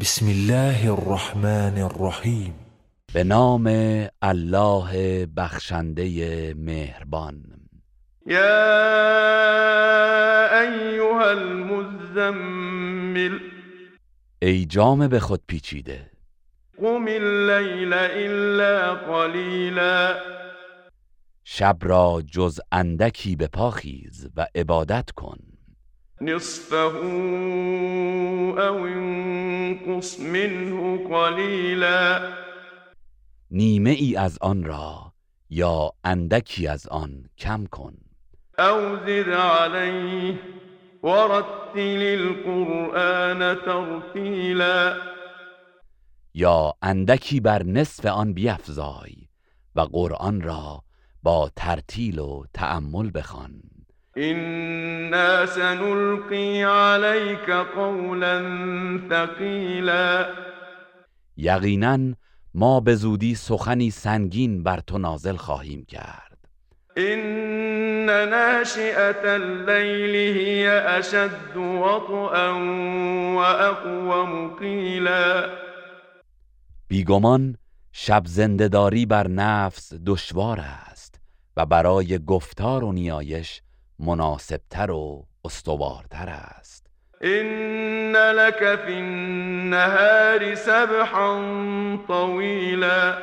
[0.00, 2.54] بسم الله الرحمن الرحیم
[3.14, 3.66] به نام
[4.22, 6.04] الله بخشنده
[6.54, 7.42] مهربان.
[8.26, 8.40] یا
[10.60, 12.58] ایها المزمل.
[14.42, 16.10] ای جام به خود پیچیده.
[16.78, 20.14] قم اللیل الا قلیلا.
[21.44, 25.57] شب را جز اندکی به پاخیز و عبادت کن.
[26.20, 32.32] نصفه او انقص منه قلیلا
[33.50, 35.12] نیمه ای از آن را
[35.50, 37.94] یا اندکی از آن کم کن.
[38.58, 40.38] او زد علیه
[41.02, 44.96] ورتل القرآن ترتیلا
[46.34, 49.14] یا اندکی بر نصف آن بیفزای
[49.74, 50.82] و قرآن را
[51.22, 53.60] با ترتیل و تأمل بخوان.
[54.18, 58.40] إنا سنلقي عليك قولا
[59.10, 60.26] ثقيلا.
[61.36, 62.14] یقینا
[62.54, 66.38] ما به زودی سخنی سنگین بر تو نازل خواهیم کرد.
[66.96, 72.50] إن ناشئة الليل هي أشد وطئا
[73.36, 75.48] وأقوم قيلا.
[76.88, 77.56] بیگمان
[77.92, 81.20] شب زندهداری بر نفس دشوار است
[81.56, 83.62] و برای گفتار و نیایش
[83.98, 86.86] مناسبتر و استوارتر است.
[87.24, 91.36] إن لك في النهار سبحا
[92.06, 93.18] طويلا.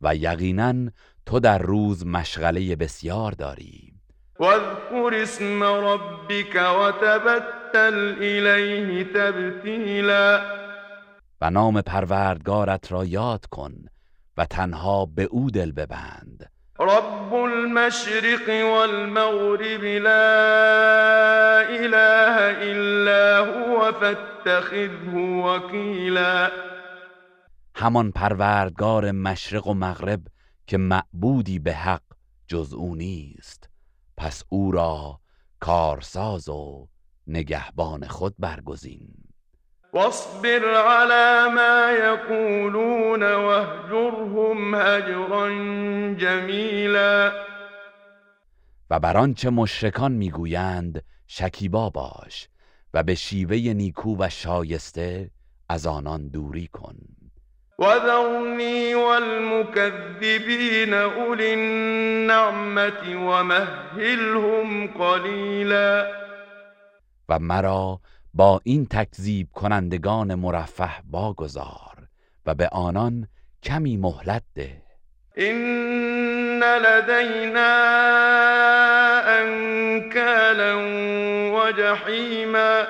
[0.00, 0.90] و یقینا
[1.26, 3.94] تو در روز مشغله بسیار داری.
[4.38, 10.40] واذكر اسم ربك وتبتل إليه تبتيلا.
[11.40, 13.74] و نام پروردگارت را یاد کن
[14.36, 16.50] و تنها به او دل ببند.
[16.80, 26.50] رب المشرق والمغرب لا إله إلا هو فاتخذه وكيلا.
[27.76, 30.20] همان پروردگار مشرق و مغرب
[30.66, 32.02] که معبودی به حق
[32.48, 33.70] جز او نیست.
[34.16, 35.20] پس او را
[35.60, 36.88] کارساز و
[37.26, 39.14] نگهبان خود برگزین.
[39.94, 45.48] واصبر على ما يقولون واهجرهم هجرا
[46.14, 47.32] جمیلا
[48.90, 52.48] و بر آنچه مشرکان می‌گویند شکیبا باش
[52.94, 55.30] و به شیوه نیکو و شایسته
[55.68, 56.96] از آنان دوری کن.
[57.78, 66.06] وذرني والمكذبين أولي النعمة ومهلهم قليلا
[67.28, 68.00] و مرا
[68.34, 72.08] با این تکذیب کنندگان مرفه باگذار
[72.46, 73.28] و به آنان
[73.62, 74.82] کمی مهلت ده.
[75.38, 77.74] إن لدينا
[79.40, 80.74] أنكالا
[81.54, 82.84] وجحيما.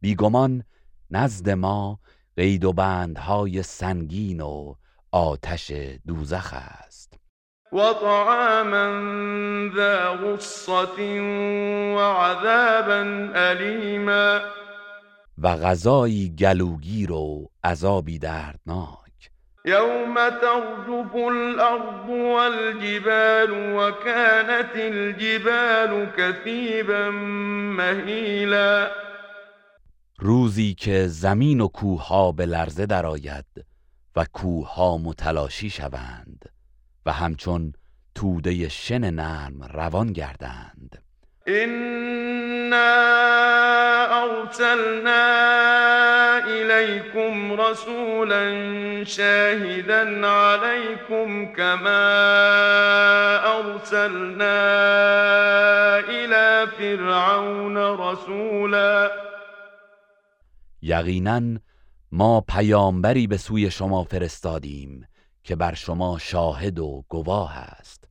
[0.00, 0.64] بیگمان
[1.10, 1.98] نزد ما
[2.36, 4.74] قید و بندهای سنگین و
[5.12, 5.72] آتش
[6.06, 7.07] دوزخ است.
[7.72, 8.86] وطعاما
[9.74, 11.00] ذا غصة
[11.96, 14.40] وعذابا أليما.
[15.42, 18.98] و غذایی گلوگیر و عذابی دردناک.
[19.64, 27.10] يوم ترجف الأرض والجبال وكانت الجبال كثيبا
[27.76, 28.90] مهيلا.
[30.18, 33.66] روزی که زمین و کوهها به لرزه درآید
[34.16, 36.57] و کوهها متلاشی شوند.
[37.08, 37.72] و همچون
[38.14, 41.02] توده شن نرم روان گردند.
[41.48, 42.94] إنا
[44.24, 45.24] أرسلنا
[46.46, 48.44] إليكم رسولا
[49.04, 52.04] شاهدا عليكم كما
[53.58, 54.60] أرسلنا
[56.08, 59.10] إلى فرعون رسولا.
[60.82, 61.40] یقینا
[62.12, 65.08] ما پیامبری به سوی شما فرستادیم
[65.48, 68.08] که بر شما شاهد و گواه است.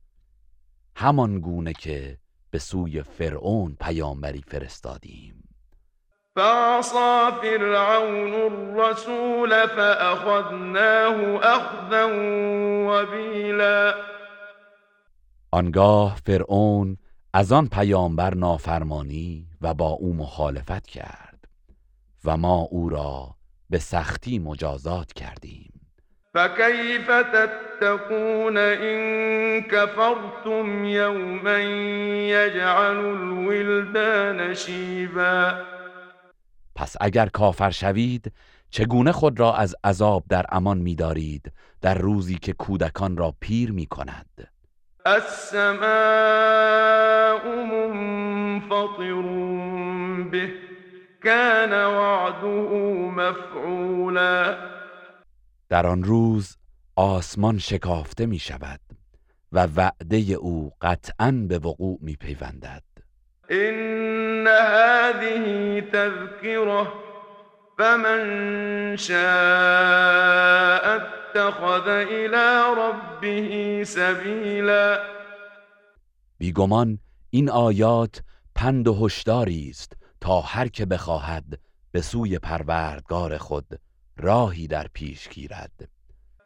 [0.96, 2.18] همان گونه که
[2.50, 5.48] به سوی فرعون پیامبری فرستادیم.
[6.36, 12.06] فعصى فرعون الرسول فأخذناه أخذا
[12.88, 13.94] وبيلا.
[15.50, 16.96] آنگاه فرعون
[17.32, 21.48] از آن پیامبر نافرمانی و با او مخالفت کرد
[22.24, 23.34] و ما او را
[23.70, 25.77] به سختی مجازات کردیم.
[26.38, 31.58] فكيف تتقون إن كفرتم يوما
[32.28, 35.64] يجعل الولدان شيبا؟
[36.74, 38.32] پس اگر کافر شوید
[38.70, 41.52] چگونه خود را از عذاب در امان می‌دارید
[41.82, 44.48] در روزی که کودکان را پیر می کند
[45.06, 45.78] السماء
[47.72, 49.22] منفطر
[50.30, 50.52] به
[51.24, 52.46] كان وعده
[53.10, 54.67] مفعولا.
[55.68, 56.56] در آن روز
[56.96, 58.80] آسمان شکافته می شود
[59.52, 62.82] و وعده او قطعا به وقوع می پیوندد
[63.50, 66.92] إن هذه تذكرة
[67.78, 69.18] فمن شاء
[70.96, 74.98] اتخذ إلى ربه سبيلا.
[76.38, 76.98] بیگمان
[77.30, 78.22] این آیات
[78.54, 81.44] پند و هشداری است تا هر که بخواهد
[81.92, 83.80] به سوی پروردگار خود
[84.18, 85.88] راهی در پیش گیرد.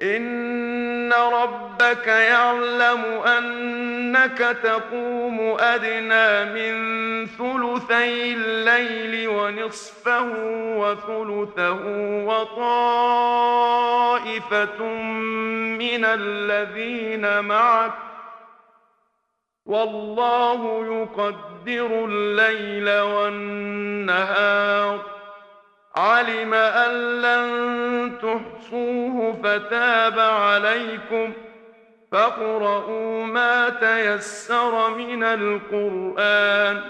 [0.03, 10.33] إن ربك يعلم أنك تقوم أدنى من ثلثي الليل ونصفه
[10.77, 11.81] وثلثه
[12.27, 13.33] وطائفة
[15.79, 17.93] من الذين معك
[19.67, 24.82] والله يقدر الليل والنهار
[25.97, 31.33] علم أن لن تحصوه فتاب عليكم
[32.13, 36.81] فاقرؤوا ما تيسر من القرآن.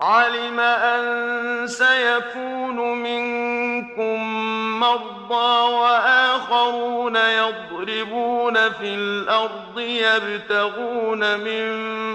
[0.00, 4.43] علم أن سيكون منكم
[4.84, 11.64] مرضى وآخرون يضربون في الأرض يبتغون من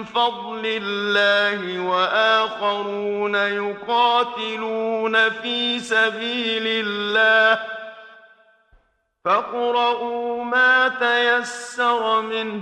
[0.04, 7.60] فضل الله وآخرون يقاتلون في سبيل الله.
[9.26, 12.62] فاقرؤوا ما تيسر منه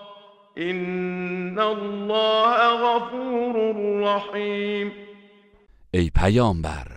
[0.55, 4.91] این الله غفور رحیم
[5.91, 6.87] ای پیامبر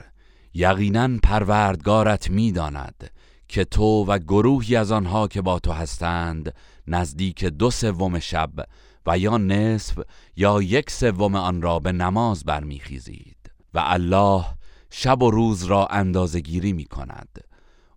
[0.55, 3.11] یقینا پروردگارت می‌داند
[3.49, 6.55] که تو و گروهی از آنها که با تو هستند
[6.87, 8.51] نزدیک دو سوم شب
[9.07, 9.99] و یا نصف
[10.37, 14.45] یا یک سوم آن را به نماز برمیخیزید و الله
[14.91, 17.54] شب و روز را اندازه گیری می کند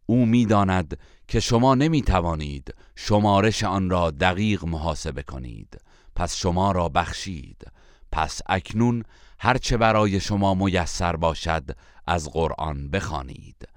[0.09, 5.81] او می‌داند که شما نمی توانید شمارش آن را دقیق محاسبه کنید.
[6.15, 7.71] پس شما را بخشید.
[8.11, 9.03] پس اکنون
[9.39, 11.63] هرچه برای شما میسر باشد
[12.07, 13.67] از قرآن بخوانید.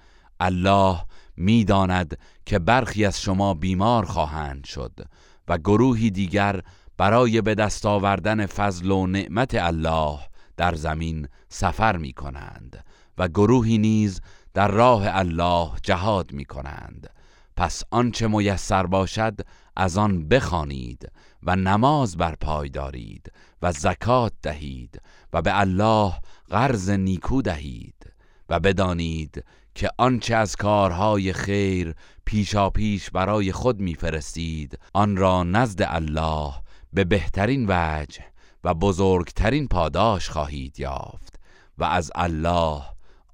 [0.40, 1.04] الله
[1.36, 5.00] می‌داند که برخی از شما بیمار خواهند شد
[5.48, 6.60] و گروهی دیگر
[6.96, 10.18] برای به دست آوردن فضل و نعمت الله
[10.56, 12.84] در زمین سفر می کنند
[13.18, 14.20] و گروهی نیز
[14.54, 17.10] در راه الله جهاد می کنند
[17.56, 19.40] پس آنچه میسر باشد
[19.76, 21.12] از آن بخوانید
[21.42, 23.32] و نماز بر پای دارید
[23.62, 25.02] و زکات دهید
[25.32, 26.12] و به الله
[26.50, 28.12] قرض نیکو دهید
[28.48, 29.44] و بدانید
[29.74, 31.94] که آنچه از کارهای خیر
[32.24, 36.52] پیشا پیش برای خود میفرستید آن را نزد الله
[36.92, 38.24] به بهترین وجه
[38.64, 41.40] و بزرگترین پاداش خواهید یافت
[41.78, 42.82] و از الله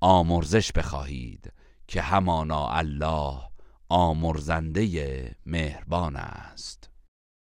[0.00, 1.52] آمرزش بخواهید
[1.88, 3.40] که همانا الله
[3.88, 6.90] آمرزنده مهربان است.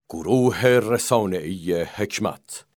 [0.10, 2.66] گروه رسانه‌ای حکمت